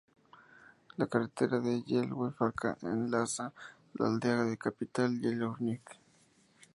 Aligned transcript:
La 0.97 1.05
Carretera 1.05 1.59
de 1.59 1.83
Yellowknife 1.85 2.73
enlaza 2.87 3.53
la 3.93 4.07
aldea 4.07 4.41
a 4.41 4.43
la 4.45 4.55
capital, 4.55 5.15
Yellowknife. 5.21 5.99